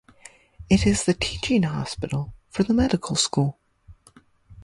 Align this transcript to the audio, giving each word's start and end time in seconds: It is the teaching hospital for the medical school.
It 0.67 0.87
is 0.87 1.03
the 1.03 1.13
teaching 1.13 1.61
hospital 1.61 2.33
for 2.49 2.63
the 2.63 2.73
medical 2.73 3.15
school. 3.15 3.59